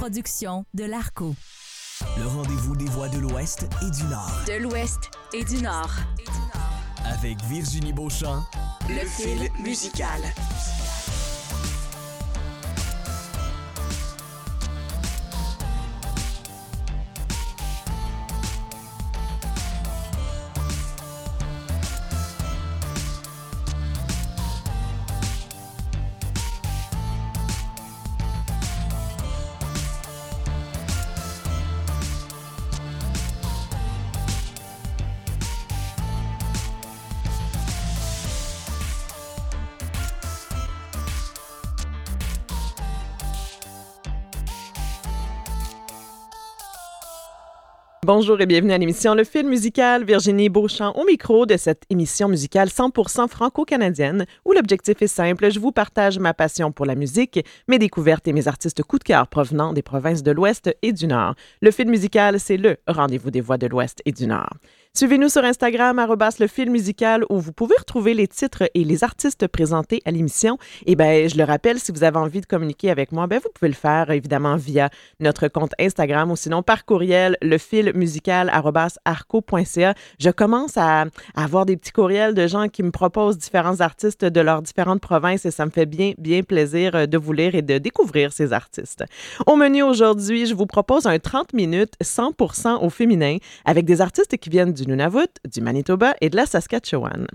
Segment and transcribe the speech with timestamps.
[0.00, 1.34] production de l'Arco.
[2.16, 4.32] Le rendez-vous des voix de l'Ouest et du Nord.
[4.46, 5.90] De l'Ouest et du Nord.
[7.04, 8.42] Avec Virginie Beauchamp.
[8.88, 10.22] Le fil musical.
[48.12, 50.02] Bonjour et bienvenue à l'émission Le Film musical.
[50.02, 55.48] Virginie Beauchamp au micro de cette émission musicale 100% franco-canadienne où l'objectif est simple.
[55.48, 57.38] Je vous partage ma passion pour la musique,
[57.68, 61.06] mes découvertes et mes artistes coup de cœur provenant des provinces de l'Ouest et du
[61.06, 61.36] Nord.
[61.62, 64.54] Le film musical, c'est le rendez-vous des voix de l'Ouest et du Nord.
[64.92, 66.04] Suivez-nous sur Instagram,
[66.40, 66.48] le
[67.30, 70.58] où vous pouvez retrouver les titres et les artistes présentés à l'émission.
[70.84, 73.50] Et ben, je le rappelle, si vous avez envie de communiquer avec moi, ben, vous
[73.54, 79.94] pouvez le faire évidemment via notre compte Instagram ou sinon par courriel, lefilmusical.arco.ca.
[80.18, 84.24] Je commence à, à, avoir des petits courriels de gens qui me proposent différents artistes
[84.24, 87.62] de leurs différentes provinces et ça me fait bien, bien plaisir de vous lire et
[87.62, 89.04] de découvrir ces artistes.
[89.46, 94.36] Au menu aujourd'hui, je vous propose un 30 minutes 100% au féminin avec des artistes
[94.36, 97.26] qui viennent du Nunavut, du Manitoba et de la Saskatchewan.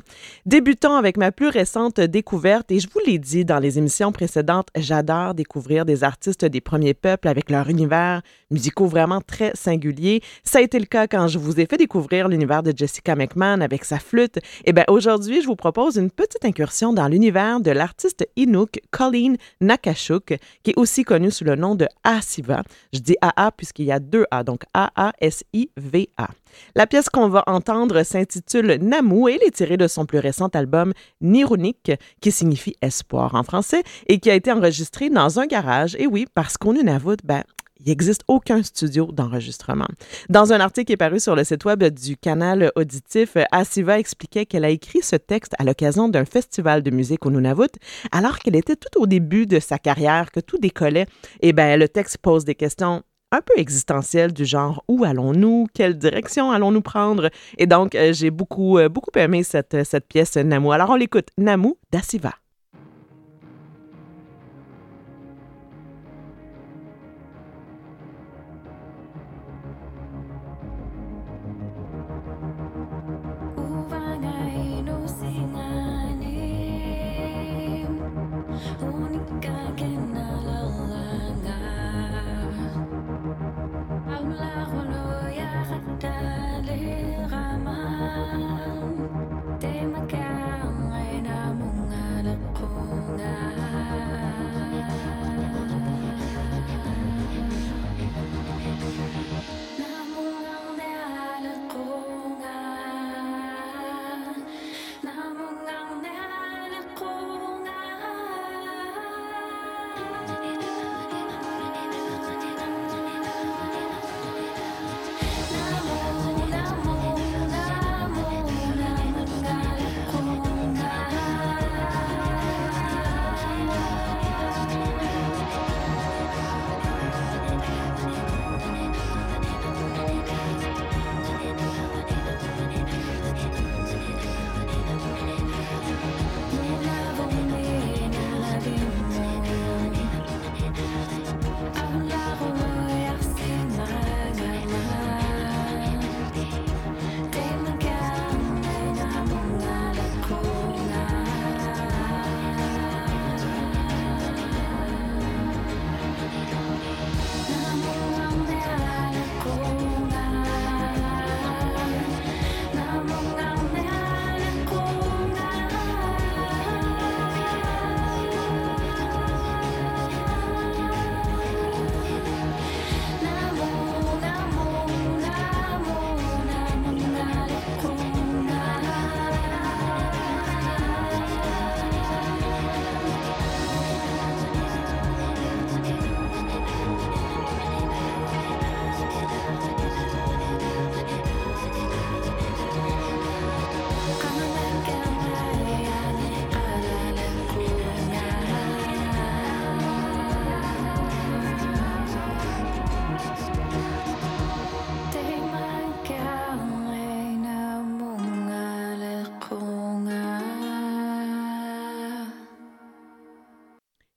[0.45, 4.69] Débutons avec ma plus récente découverte et je vous l'ai dit dans les émissions précédentes,
[4.75, 10.21] j'adore découvrir des artistes des premiers peuples avec leur univers musicaux vraiment très singulier.
[10.43, 13.61] Ça a été le cas quand je vous ai fait découvrir l'univers de Jessica McMahon
[13.61, 14.39] avec sa flûte.
[14.65, 19.37] Et bien aujourd'hui, je vous propose une petite incursion dans l'univers de l'artiste Inuk Colleen
[19.61, 22.63] Nakashuk, qui est aussi connue sous le nom de Asiva.
[22.93, 26.29] Je dis AA puisqu'il y a deux A, donc A-A-S-I-V-A.
[26.75, 30.93] La pièce qu'on va entendre s'intitule Namu et elle est de son plus récent album
[31.19, 31.91] Nirunik,
[32.21, 35.97] qui signifie espoir en français, et qui a été enregistré dans un garage.
[35.99, 37.43] Et oui, parce qu'on Nunavut, ben,
[37.81, 39.87] il n'existe aucun studio d'enregistrement.
[40.29, 44.45] Dans un article qui est paru sur le site web du canal auditif, Asiva expliquait
[44.45, 47.73] qu'elle a écrit ce texte à l'occasion d'un festival de musique au Nunavut,
[48.13, 51.07] alors qu'elle était tout au début de sa carrière, que tout décollait.
[51.41, 53.03] Et ben, le texte pose des questions
[53.35, 57.29] un peu existentielles du genre où allons-nous, quelle direction allons-nous prendre?
[57.57, 60.71] Et donc, euh, j'ai beaucoup, euh, beaucoup aimé cette, cette pièce Namu.
[60.71, 62.33] Alors, on l'écoute, Namu d'Asiva.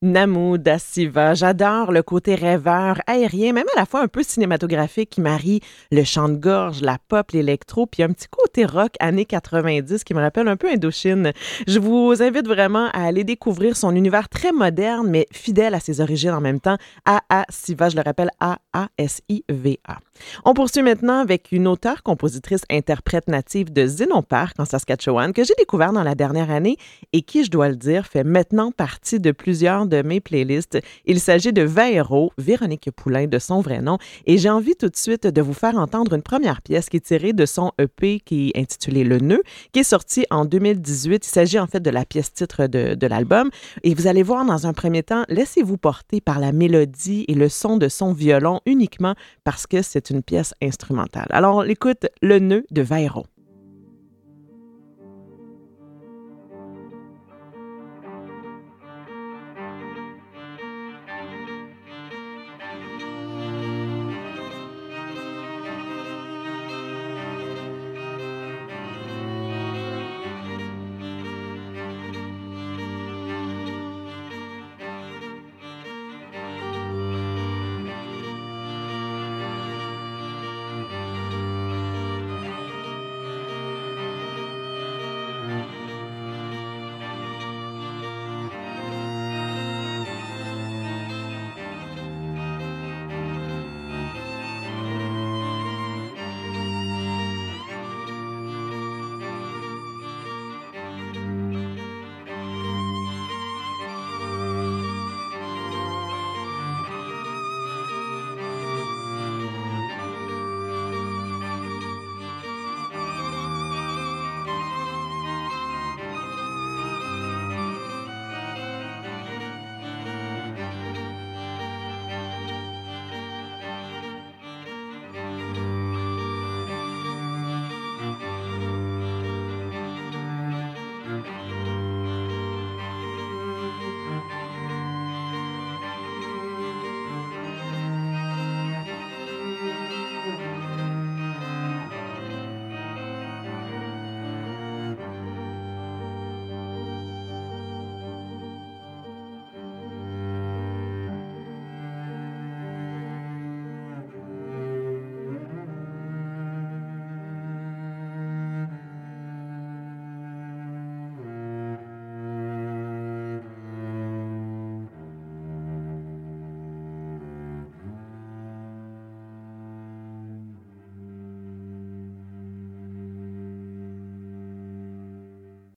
[0.08, 1.34] Namu Siva.
[1.34, 5.60] J'adore le côté rêveur, aérien, même à la fois un peu cinématographique qui marie
[5.92, 10.14] le chant de gorge, la pop, l'électro, puis un petit côté rock années 90 qui
[10.14, 11.32] me rappelle un peu Indochine.
[11.66, 16.00] Je vous invite vraiment à aller découvrir son univers très moderne, mais fidèle à ses
[16.00, 16.78] origines en même temps.
[17.04, 17.44] A.A.
[17.50, 19.98] Siva, je le rappelle, A-A-S-I-V-A.
[20.44, 25.44] On poursuit maintenant avec une auteure, compositrice, interprète native de Zinon Park en Saskatchewan que
[25.44, 26.76] j'ai découvert dans la dernière année
[27.12, 30.78] et qui, je dois le dire, fait maintenant partie de plusieurs de mes playlists.
[31.04, 34.96] Il s'agit de Vaero, Véronique Poulain de son vrai nom, et j'ai envie tout de
[34.96, 38.52] suite de vous faire entendre une première pièce qui est tirée de son EP qui
[38.54, 39.42] est intitulé Le Nœud,
[39.72, 41.26] qui est sorti en 2018.
[41.26, 43.50] Il s'agit en fait de la pièce titre de, de l'album.
[43.82, 47.48] Et vous allez voir dans un premier temps, laissez-vous porter par la mélodie et le
[47.48, 51.26] son de son violon uniquement parce que c'est une pièce instrumentale.
[51.30, 53.26] Alors, on écoute Le Nœud de Vaero.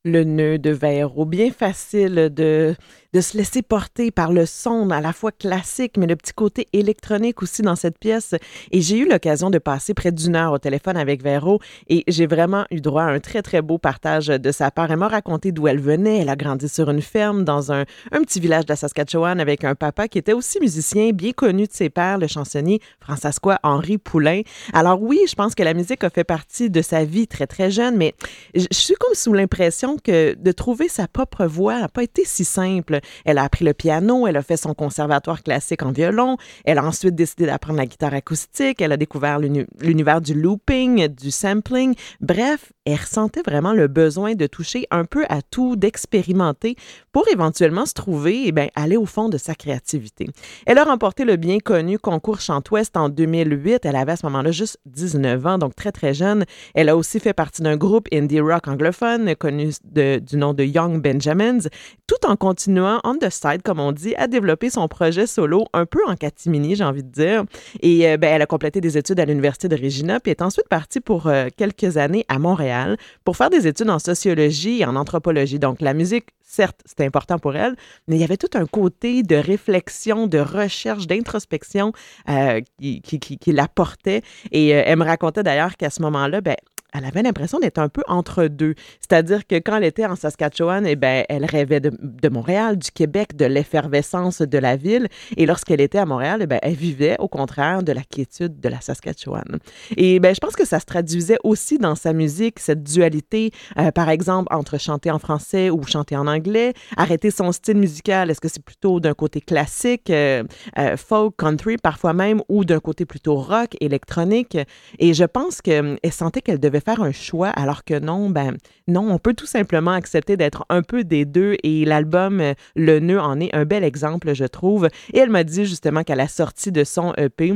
[0.03, 2.75] Le nœud de verre, ou bien facile de
[3.13, 6.68] de se laisser porter par le son à la fois classique, mais le petit côté
[6.74, 8.36] électronique aussi dans cette pièce.
[8.72, 11.60] Et j'ai eu l'occasion de passer près d'une heure au téléphone avec Véro
[11.90, 14.92] et j'ai vraiment eu droit à un très, très beau partage de sa part.
[14.92, 16.19] Elle m'a raconté d'où elle venait.
[16.19, 17.81] Elle a grandi sur une ferme dans un,
[18.12, 21.68] un petit village de la Saskatchewan avec un papa qui était aussi musicien, bien connu
[21.68, 24.41] de ses pères, le chansonnier François Henri Poulain.
[24.74, 27.72] Alors oui, je pense que la musique a fait partie de sa vie très, très
[27.72, 28.13] jeune, mais
[28.56, 32.46] je suis comme sous l'impression que de trouver sa propre voix n'a pas été si
[32.46, 33.00] simple.
[33.25, 36.84] Elle a appris le piano, elle a fait son conservatoire classique en violon, elle a
[36.84, 41.96] ensuite décidé d'apprendre la guitare acoustique, elle a découvert l'univers du looping, du sampling.
[42.20, 46.75] Bref, elle ressentait vraiment le besoin de toucher un peu à tout, d'expérimenter
[47.12, 50.27] pour éventuellement se trouver et eh bien, aller au fond de sa créativité.
[50.65, 53.86] Elle a remporté le bien connu concours Chante-Ouest en 2008.
[53.86, 56.46] Elle avait à ce moment-là juste 19 ans, donc très très jeune.
[56.74, 61.01] Elle a aussi fait partie d'un groupe indie rock anglophone connu du nom de Young
[61.01, 61.60] Benjamins,
[62.08, 65.86] tout en continuant on the side, comme on dit, à développer son projet solo un
[65.86, 67.43] peu en catimini, j'ai envie de dire.
[67.81, 70.67] Et euh, ben, elle a complété des études à l'Université de Regina, puis est ensuite
[70.67, 74.95] partie pour euh, quelques années à Montréal pour faire des études en sociologie et en
[74.95, 75.60] anthropologie.
[75.60, 77.75] Donc, la musique, certes, c'était important pour elle,
[78.07, 81.93] mais il y avait tout un côté de réflexion, de recherche, d'introspection
[82.29, 84.21] euh, qui, qui, qui, qui l'apportait.
[84.51, 86.55] Et elle me racontait d'ailleurs qu'à ce moment-là, ben,
[86.93, 88.75] elle avait l'impression d'être un peu entre deux.
[89.00, 93.36] C'est-à-dire que quand elle était en Saskatchewan, eh ben, elle rêvait de, Montréal, du Québec,
[93.36, 95.07] de l'effervescence de la ville.
[95.38, 98.69] Et lorsqu'elle était à Montréal, eh ben, elle vivait au contraire de la quiétude de
[98.69, 99.60] la Saskatchewan.
[99.95, 103.91] Et ben, je pense que ça se traduisait aussi dans sa musique, cette dualité, euh,
[103.91, 108.29] par exemple, entre chanter en français ou chanter en anglais, arrêter son style musical.
[108.29, 110.43] Est-ce que c'est plutôt d'un côté classique, euh,
[110.77, 114.57] euh, folk, country parfois même, ou d'un côté plutôt rock, électronique?
[115.00, 118.57] Et je pense qu'elle sentait qu'elle devait faire un choix, alors que non, ben
[118.88, 123.00] non, on peut tout simplement accepter d'être un peu des deux et l'album euh, Le
[123.00, 124.89] Nœud en est un bel exemple, je trouve.
[125.13, 127.53] Et elle m'a dit justement qu'à la sortie de son EP,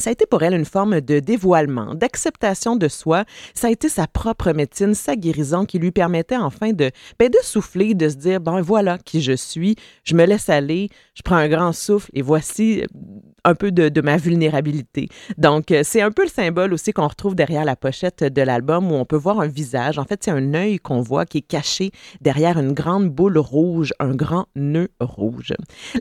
[0.00, 3.24] ça a été pour elle une forme de dévoilement, d'acceptation de soi.
[3.54, 7.36] Ça a été sa propre médecine, sa guérison qui lui permettait enfin de, ben, de
[7.42, 11.36] souffler, de se dire, ben voilà qui je suis, je me laisse aller, je prends
[11.36, 12.82] un grand souffle et voici
[13.44, 15.08] un peu de, ma vulnérabilité.
[15.36, 18.90] Donc, euh, c'est un peu le symbole aussi qu'on retrouve derrière la pochette de l'album
[18.90, 19.98] où on peut voir un visage.
[19.98, 23.92] En fait, c'est un œil qu'on voit qui est caché derrière une grande boule rouge,
[23.98, 25.52] un grand nœud rouge.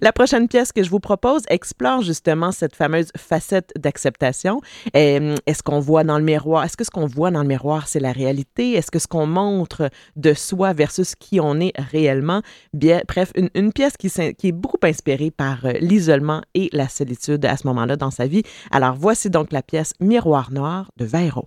[0.02, 4.62] La prochaine pièce que je vous propose explore justement cette fameuse facette d'acceptation.
[4.96, 7.88] Euh, est-ce qu'on voit dans le miroir, est-ce que ce qu'on voit dans le miroir,
[7.88, 8.74] c'est la réalité?
[8.74, 12.42] Est-ce que ce qu'on montre de soi versus qui on est réellement?
[12.74, 17.58] Bien, bref, une, pièce qui, est beaucoup inspirée par euh, l'isolement et la solitude à
[17.58, 18.44] ce moment-là dans sa vie.
[18.72, 21.46] Alors voici donc la pièce Miroir noir de Vairo.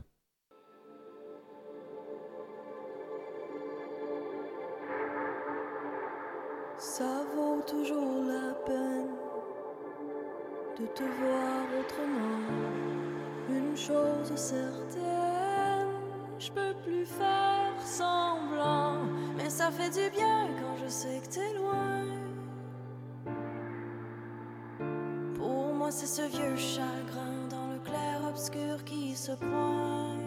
[6.79, 9.07] Ça vaut toujours la peine
[10.81, 12.43] de te voir autrement.
[13.49, 15.89] Une chose certaine,
[16.39, 18.97] je peux plus faire semblant,
[19.37, 22.22] mais ça fait du bien quand je sais que t'es loin.
[25.91, 30.21] C'est ce vieux chagrin dans le clair-obscur qui se pointe.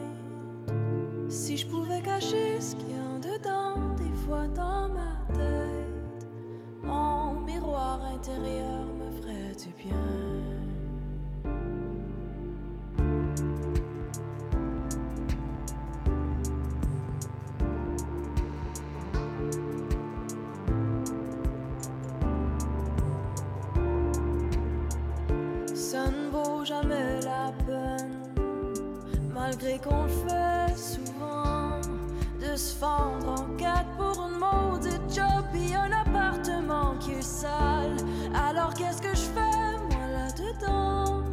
[1.29, 6.27] Si je pouvais cacher ce qu'il y a dedans, des fois dans ma tête,
[6.83, 10.54] mon miroir intérieur me ferait du bien.
[29.55, 31.79] Malgré qu'on le fait souvent,
[32.41, 37.95] de se fendre en quatre pour une maudite job et un appartement qui est sale.
[38.33, 41.23] Alors qu'est-ce que je fais, moi, là-dedans?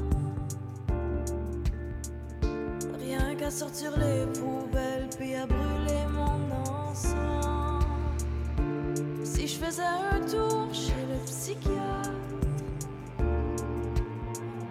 [3.00, 7.84] Rien qu'à sortir les poubelles puis à brûler mon encens.
[9.24, 12.10] Si je faisais un tour chez le psychiatre,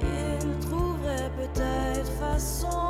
[0.02, 2.81] il trouverait peut-être façon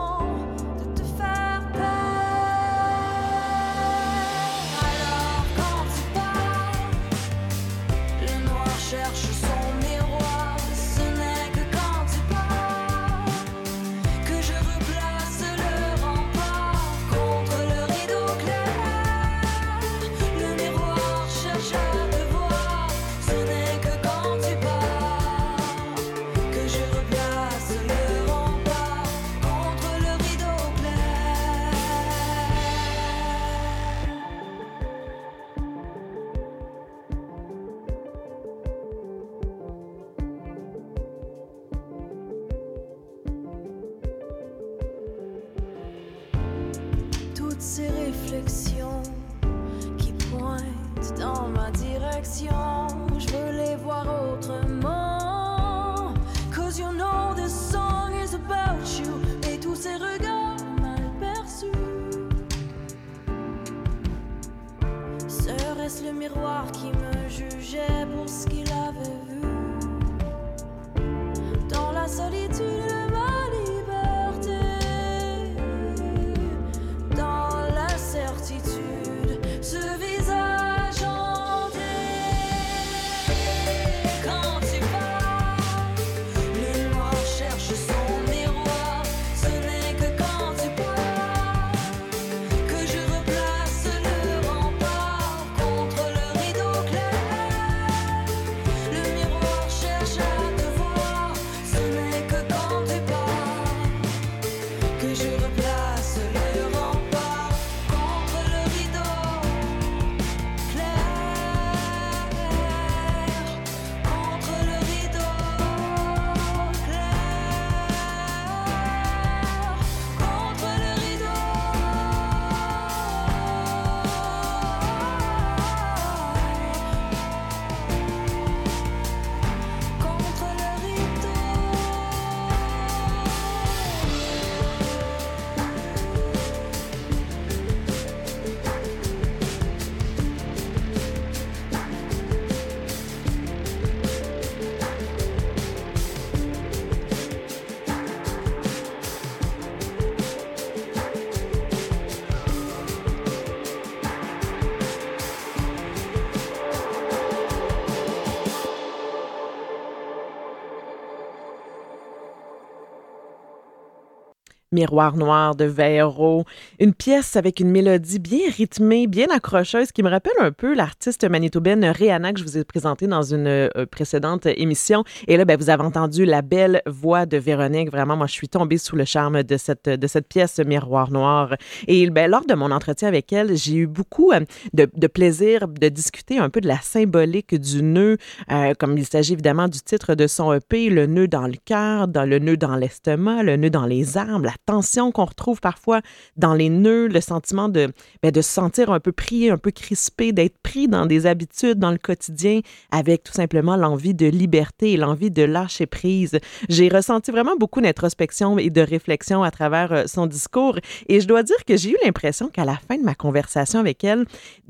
[164.74, 166.46] Miroir noir de Véro,
[166.80, 171.30] une pièce avec une mélodie bien rythmée, bien accrocheuse qui me rappelle un peu l'artiste
[171.30, 175.04] manitobaine Rihanna que je vous ai présentée dans une euh, précédente émission.
[175.28, 177.92] Et là, ben, vous avez entendu la belle voix de Véronique.
[177.92, 181.56] Vraiment, moi, je suis tombée sous le charme de cette, de cette pièce Miroir noir.
[181.90, 184.40] Et ben, lors de mon entretien avec elle, j'ai eu beaucoup euh,
[184.72, 188.16] de, plaisir de discuter un peu de la symbolique du nœud,
[188.50, 192.08] euh, comme il s'agit évidemment du titre de son EP, le nœud dans le cœur,
[192.08, 196.02] dans le nœud dans l'estomac, le nœud dans les armes, la tension qu'on retrouve parfois
[196.38, 197.92] dans les nœuds, le sentiment de,
[198.22, 201.80] ben, de se sentir un peu pris, un peu crispé, d'être pris dans des habitudes
[201.80, 206.40] dans le quotidien avec tout simplement l'envie de liberté et l'envie de lâcher prise.
[206.70, 210.78] J'ai ressenti vraiment beaucoup d'introspection et de réflexion à travers euh, son discours
[211.08, 214.04] et je dois dire que j'ai eu l'impression qu'à la fin de ma conversation avec
[214.04, 214.26] elle,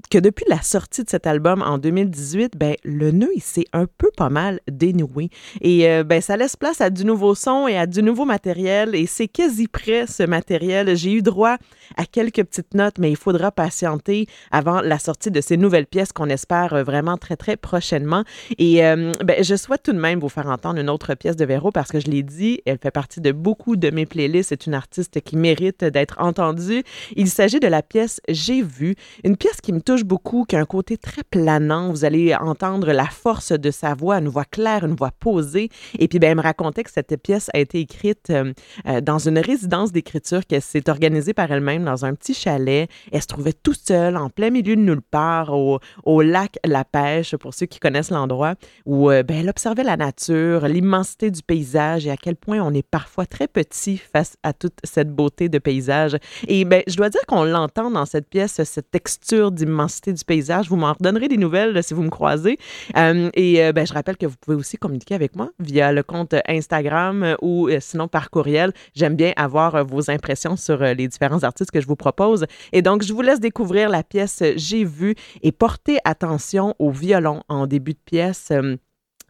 [0.10, 4.10] que depuis la sortie de cet album en 2018, ben, le nœud, s'est un peu
[4.16, 5.30] pas mal dénoué.
[5.62, 8.96] Et euh, ben, ça laisse place à du nouveau son et à du nouveau matériel
[8.96, 10.96] et c'est quasi ce matériel.
[10.96, 11.58] J'ai eu droit
[11.98, 16.12] à quelques petites notes, mais il faudra patienter avant la sortie de ces nouvelles pièces
[16.14, 18.24] qu'on espère euh, vraiment très, très prochainement.
[18.58, 21.46] Et euh, ben, je souhaite tout de même vous faire entendre une autre pièce de
[21.46, 24.50] Véro parce que je l'ai dit, elle fait partie de beaucoup de mes playlists.
[24.50, 26.84] C'est une artiste qui mérite d'être entendue.
[27.16, 30.60] Il s'agit de la pièce J'ai vu, une pièce qui me touche beaucoup, qui a
[30.60, 31.90] un côté très planant.
[31.90, 35.70] Vous allez entendre la force de sa voix, une voix claire, une voix posée.
[35.98, 38.54] Et puis, ben, elle me racontait que cette pièce a été écrite euh,
[39.02, 42.90] dans une résidence d'écriture qu'elle s'est organisée par elle-même dans un petit chalet.
[43.12, 46.84] Elle se trouvait tout seule, en plein milieu de nulle part, au, au lac La
[46.84, 51.42] Pêche, pour ceux qui connaissent l'endroit, où euh, ben, elle observait la nature, l'immensité du
[51.42, 55.48] paysage et à quel point on est parfois très petit face à toute cette beauté
[55.48, 56.18] de paysage.
[56.48, 60.68] Et ben, je dois dire qu'on l'entend dans cette pièce, cette texture d'immensité du paysage.
[60.68, 62.58] Vous m'en redonnerez des nouvelles si vous me croisez.
[62.98, 66.04] Euh, et euh, ben, je rappelle que vous pouvez aussi communiquer avec moi via le
[66.04, 68.74] compte Instagram ou sinon par courriel.
[68.96, 72.46] J'aime bien avoir vos impressions sur les différents artistes que je vous propose.
[72.72, 77.44] Et donc, je vous laisse découvrir la pièce J'ai vu et porter attention au violon
[77.48, 78.76] en début de pièce euh,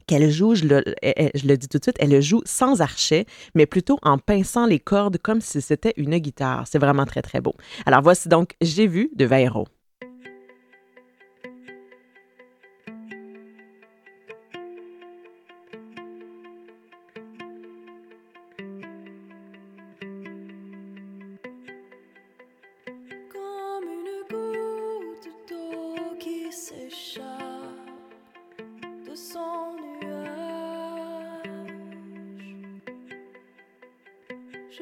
[0.07, 0.83] qu'elle joue, je le,
[1.35, 4.65] je le, dis tout de suite, elle le joue sans archet, mais plutôt en pinçant
[4.65, 6.67] les cordes comme si c'était une guitare.
[6.67, 7.53] C'est vraiment très, très beau.
[7.85, 9.67] Alors voici donc J'ai vu de Vairo.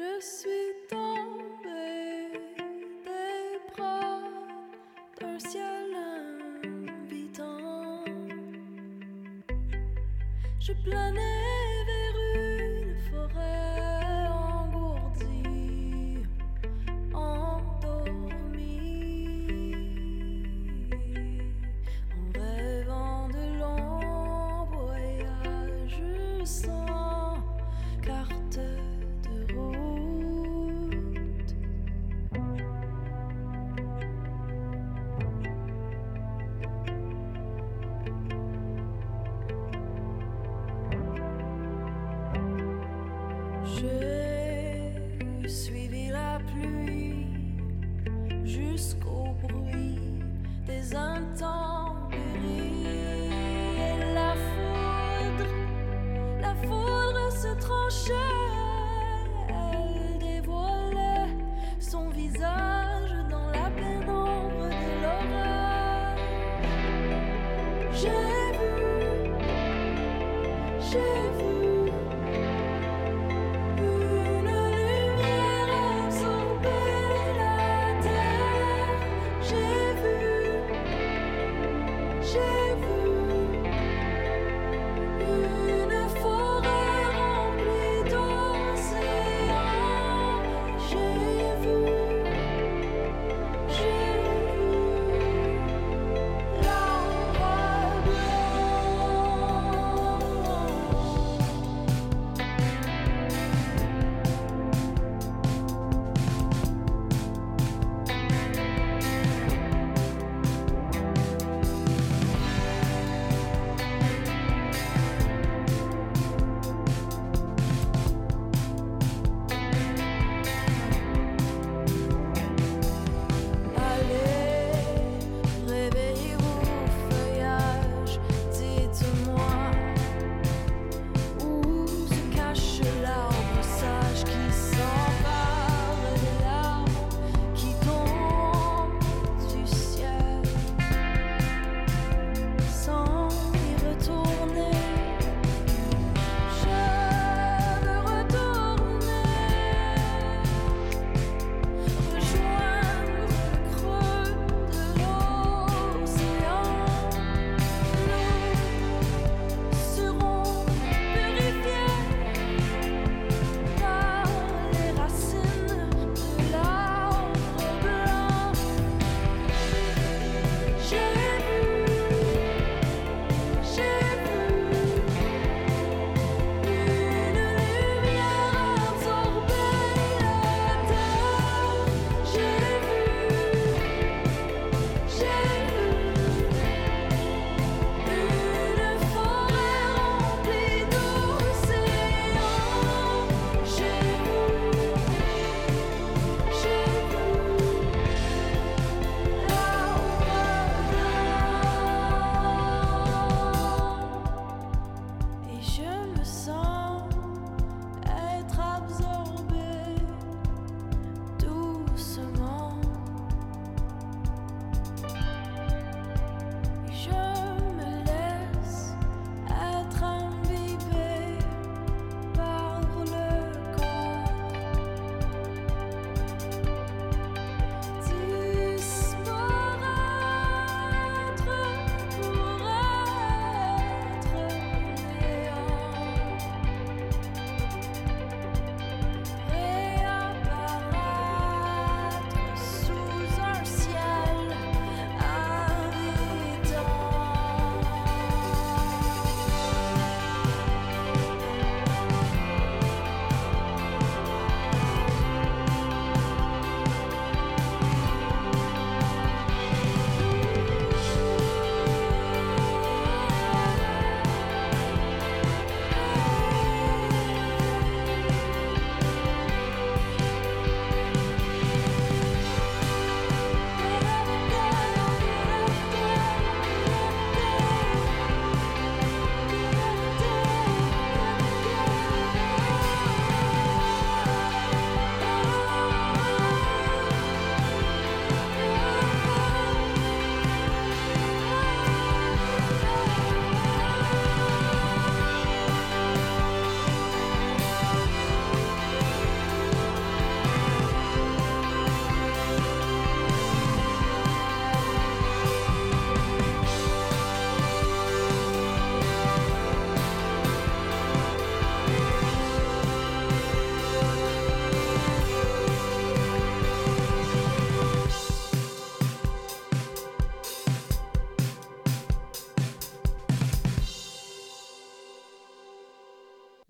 [0.00, 2.32] Je suis tombée
[3.04, 4.22] des bras
[5.20, 5.94] d'un ciel
[7.04, 8.04] invitant.
[10.58, 11.49] Je planais.
[54.14, 55.48] la foudre,
[56.40, 58.59] la foudre se tranche.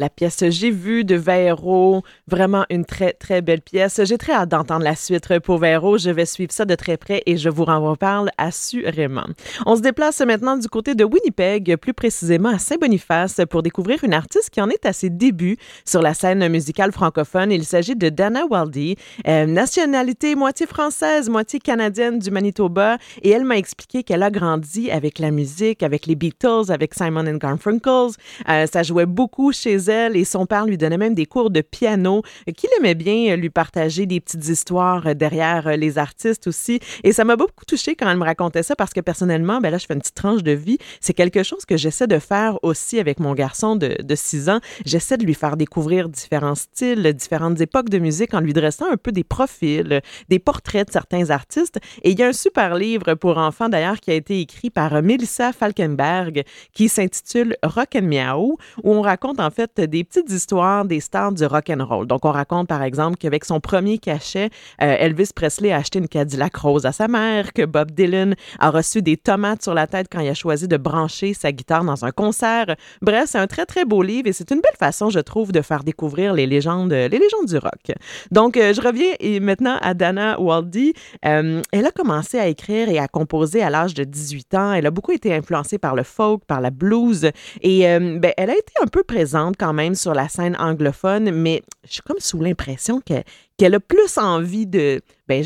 [0.01, 4.03] La pièce J'ai vu de Véro, vraiment une très, très belle pièce.
[4.05, 5.97] J'ai très hâte d'entendre la suite pour Véro.
[5.97, 9.25] Je vais suivre ça de très près et je vous en reparle assurément.
[9.65, 14.13] On se déplace maintenant du côté de Winnipeg, plus précisément à Saint-Boniface, pour découvrir une
[14.13, 15.57] artiste qui en est à ses débuts
[15.87, 17.51] sur la scène musicale francophone.
[17.51, 22.99] Il s'agit de Dana Waldy, euh, nationalité moitié française, moitié canadienne du Manitoba.
[23.23, 27.27] Et elle m'a expliqué qu'elle a grandi avec la musique, avec les Beatles, avec Simon
[27.27, 28.11] and Garfunkel.
[28.51, 31.61] Euh, ça jouait beaucoup chez elle et son père lui donnait même des cours de
[31.61, 32.23] piano,
[32.57, 36.81] qu'il aimait bien lui partager des petites histoires derrière les artistes aussi.
[37.05, 39.79] Et ça m'a beaucoup touchée quand elle me racontait ça parce que personnellement, ben là,
[39.79, 40.79] je fais une petite tranche de vie.
[41.01, 44.61] C'est quelque chose que j'essaie de faire aussi avec mon garçon de, de 6 ans.
[44.85, 48.97] J'essaie de lui faire découvrir différents styles, différentes époques de musique en lui dressant un
[48.97, 51.79] peu des profils, des portraits de certains artistes.
[52.03, 55.03] Et il y a un super livre pour enfants d'ailleurs qui a été écrit par
[55.03, 60.85] Melissa Falkenberg qui s'intitule Rock and Meow où on raconte en fait des petites histoires
[60.85, 62.07] des stars du rock and roll.
[62.07, 64.51] Donc on raconte par exemple qu'avec son premier cachet,
[64.83, 68.71] euh, Elvis Presley a acheté une Cadillac rose à sa mère, que Bob Dylan a
[68.71, 72.05] reçu des tomates sur la tête quand il a choisi de brancher sa guitare dans
[72.05, 72.75] un concert.
[73.03, 75.61] Bref, c'est un très très beau livre et c'est une belle façon, je trouve, de
[75.63, 77.93] faire découvrir les légendes, les légendes du rock.
[78.31, 80.95] Donc euh, je reviens et maintenant à Dana Waldy.
[81.25, 84.73] Euh, elle a commencé à écrire et à composer à l'âge de 18 ans.
[84.73, 88.51] Elle a beaucoup été influencée par le folk, par la blues et euh, ben, elle
[88.51, 92.19] a été un peu présente quand même sur la scène anglophone, mais je suis comme
[92.21, 93.23] sous l'impression que-
[93.57, 95.01] qu'elle a plus envie de.
[95.29, 95.45] Ben,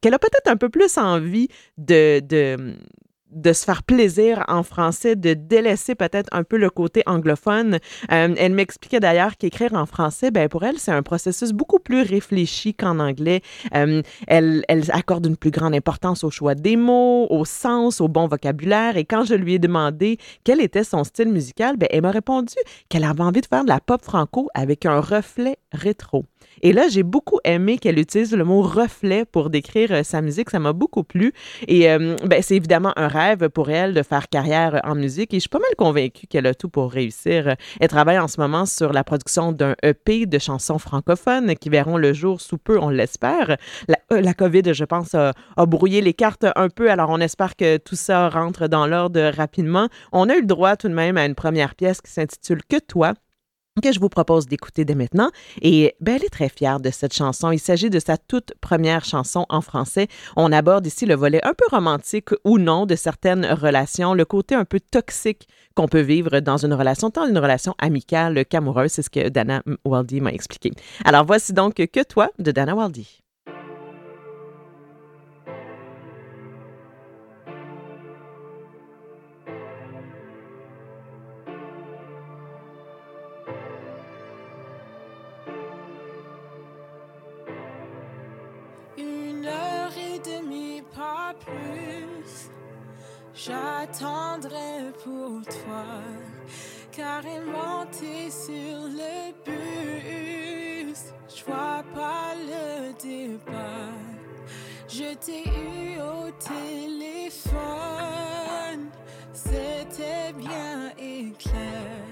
[0.00, 2.20] qu'elle a peut-être un peu plus envie de,
[3.34, 7.78] de se faire plaisir en français, de délaisser peut-être un peu le côté anglophone.
[8.12, 12.02] Euh, elle m'expliquait d'ailleurs qu'écrire en français, ben, pour elle, c'est un processus beaucoup plus
[12.02, 13.42] réfléchi qu'en anglais.
[13.74, 18.08] Euh, elle, elle accorde une plus grande importance au choix des mots, au sens, au
[18.08, 18.96] bon vocabulaire.
[18.96, 22.54] Et quand je lui ai demandé quel était son style musical, ben, elle m'a répondu
[22.88, 26.24] qu'elle avait envie de faire de la pop franco avec un reflet rétro.
[26.62, 30.50] Et là, j'ai beaucoup aimé qu'elle utilise le mot reflet pour décrire euh, sa musique.
[30.50, 31.32] Ça m'a beaucoup plu.
[31.68, 35.34] Et euh, ben, c'est évidemment un rêve pour elle de faire carrière en musique.
[35.34, 37.56] Et je suis pas mal convaincue qu'elle a tout pour réussir.
[37.80, 41.96] Elle travaille en ce moment sur la production d'un EP de chansons francophones qui verront
[41.96, 43.56] le jour sous peu, on l'espère.
[43.88, 45.32] La, euh, COVID, je pense, a
[45.66, 46.90] brouillé les cartes un peu.
[46.90, 49.88] Alors, on espère que tout ça rentre dans l'ordre rapidement.
[50.12, 52.78] On a eu le droit tout de même à une première pièce qui s'intitule Que
[52.78, 53.14] toi?
[53.82, 55.30] Que je vous propose d'écouter dès maintenant.
[55.60, 57.50] Et ben, elle est très fière de cette chanson.
[57.50, 60.08] Il s'agit de sa toute première chanson en français.
[60.36, 64.54] On aborde ici le volet un peu romantique ou non de certaines relations, le côté
[64.54, 68.92] un peu toxique qu'on peut vivre dans une relation, tant une relation amicale qu'amoureuse.
[68.92, 70.70] C'est ce que Dana Waldy m'a expliqué.
[71.04, 73.23] Alors voici donc Que toi de Dana Waldy.
[93.34, 95.84] J'attendrai pour toi.
[96.92, 100.98] Carrément, t'es sur le bus.
[101.28, 103.98] Je vois pas le départ.
[104.88, 107.64] Je t'ai eu au téléphone.
[109.32, 112.04] C'était bien éclair.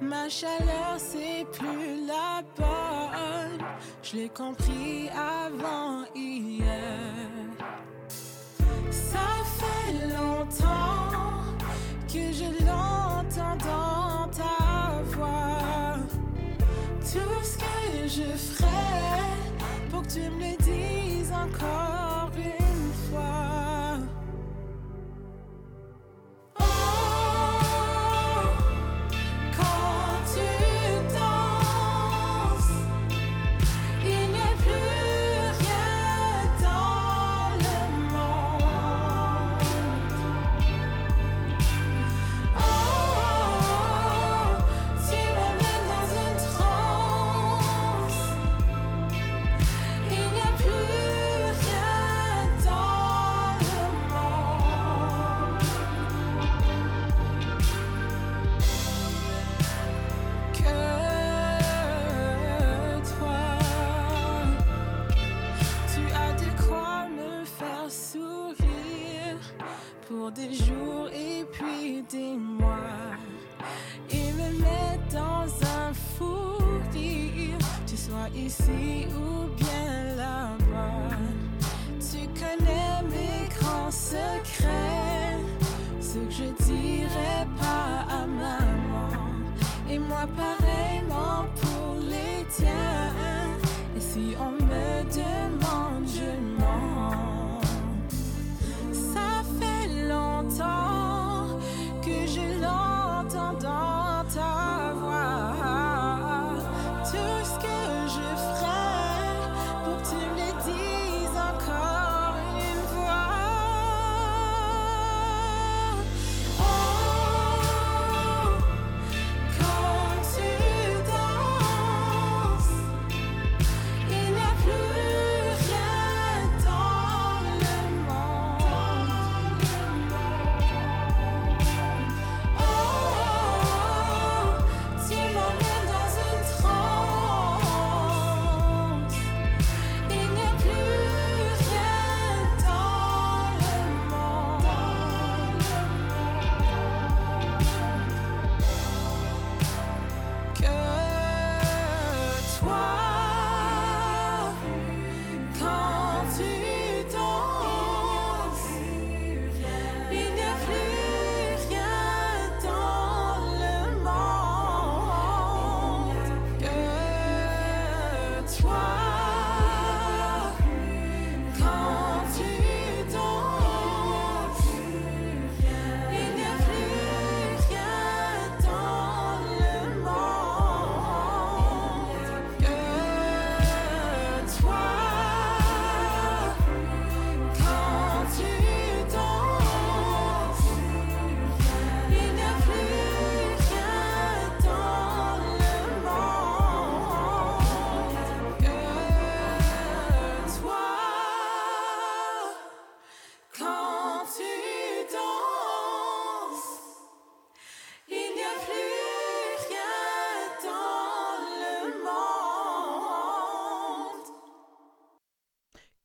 [0.00, 3.60] Ma chaleur, c'est plus la bonne.
[4.02, 7.27] Je l'ai compris avant hier.
[18.08, 18.68] Je ferai
[19.90, 22.17] pour que tu me le dises encore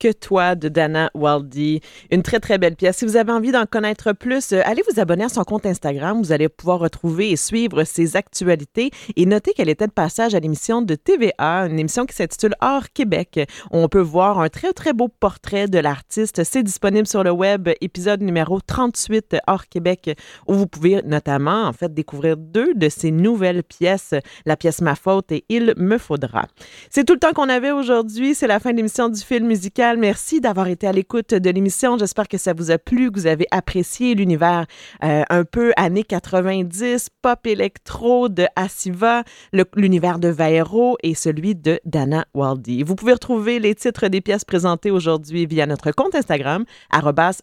[0.03, 1.79] Que toi de Dana Waldy.
[2.11, 2.97] Une très, très belle pièce.
[2.97, 6.21] Si vous avez envie d'en connaître plus, euh, allez vous abonner à son compte Instagram.
[6.21, 10.41] Vous allez pouvoir retrouver et suivre ses actualités et noter qu'elle était de passage à
[10.41, 13.49] l'émission de TVA, une émission qui s'intitule Hors Québec.
[13.71, 16.43] On peut voir un très, très beau portrait de l'artiste.
[16.43, 21.71] C'est disponible sur le web, épisode numéro 38 Hors Québec, où vous pouvez notamment, en
[21.71, 26.47] fait, découvrir deux de ses nouvelles pièces, la pièce Ma faute et Il me faudra.
[26.89, 28.35] C'est tout le temps qu'on avait aujourd'hui.
[28.35, 29.92] C'est la fin de l'émission du film musical.
[29.97, 31.97] Merci d'avoir été à l'écoute de l'émission.
[31.97, 34.65] J'espère que ça vous a plu, que vous avez apprécié l'univers
[35.03, 39.23] euh, un peu années 90, pop électro de Asiva,
[39.75, 42.83] l'univers de Vaero et celui de Dana Waldy.
[42.83, 46.65] Vous pouvez retrouver les titres des pièces présentées aujourd'hui via notre compte Instagram,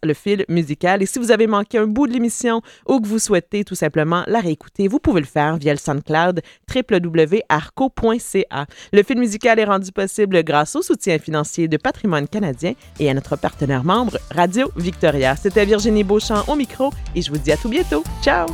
[0.02, 1.02] le fil musical.
[1.02, 4.24] Et si vous avez manqué un bout de l'émission ou que vous souhaitez tout simplement
[4.26, 6.40] la réécouter, vous pouvez le faire via le SoundCloud
[6.74, 8.66] www.arco.ca.
[8.92, 13.10] Le fil musical est rendu possible grâce au soutien financier de Patrimoine canadien canadien et
[13.10, 15.36] à notre partenaire membre Radio Victoria.
[15.36, 18.02] C'était Virginie Beauchamp au micro et je vous dis à tout bientôt.
[18.22, 18.46] Ciao!